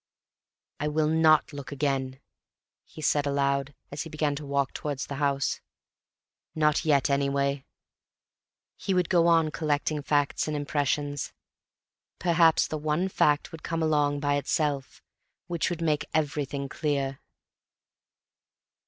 "I 0.79 0.87
will 0.87 1.07
not 1.09 1.53
look 1.53 1.71
again," 1.71 2.19
he 2.85 3.03
said 3.03 3.27
aloud, 3.27 3.75
as 3.91 4.01
he 4.01 4.09
began 4.09 4.33
to 4.37 4.47
walk 4.47 4.73
towards 4.73 5.05
the 5.05 5.17
house. 5.21 5.61
"Not 6.55 6.83
yet, 6.83 7.11
anyway." 7.11 7.65
He 8.77 8.95
would 8.95 9.09
go 9.09 9.27
on 9.27 9.51
collecting 9.51 10.01
facts 10.01 10.47
and 10.47 10.57
impressions. 10.57 11.33
Perhaps 12.17 12.65
the 12.67 12.79
one 12.79 13.09
fact 13.09 13.51
would 13.51 13.61
come 13.61 13.83
along, 13.83 14.19
by 14.21 14.37
itself 14.37 15.03
which 15.45 15.69
would 15.69 15.83
make 15.83 16.07
everything 16.15 16.67
clear. 16.67 17.19